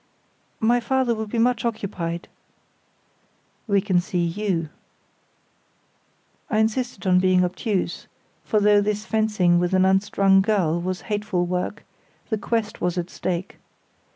"My 0.59 0.79
father 0.79 1.13
will 1.13 1.27
be 1.27 1.37
much 1.37 1.63
occupied." 1.63 2.27
"We 3.67 3.81
can 3.81 3.99
see 4.01 4.25
you." 4.25 4.69
I 6.49 6.57
insisted 6.57 7.05
on 7.05 7.19
being 7.19 7.45
obtuse, 7.45 8.07
for 8.43 8.59
though 8.59 8.81
this 8.81 9.05
fencing 9.05 9.59
with 9.59 9.75
an 9.75 9.85
unstrung 9.85 10.41
girl 10.41 10.81
was 10.81 11.01
hateful 11.01 11.45
work, 11.45 11.83
the 12.31 12.39
quest 12.39 12.81
was 12.81 12.97
at 12.97 13.11
stake. 13.11 13.59